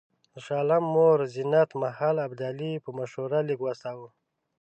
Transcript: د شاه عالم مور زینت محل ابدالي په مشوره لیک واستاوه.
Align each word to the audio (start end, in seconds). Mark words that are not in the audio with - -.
د 0.33 0.35
شاه 0.45 0.59
عالم 0.61 0.83
مور 0.93 1.17
زینت 1.33 1.69
محل 1.81 2.15
ابدالي 2.27 2.71
په 2.83 2.89
مشوره 2.99 3.39
لیک 3.47 3.59
واستاوه. 3.61 4.09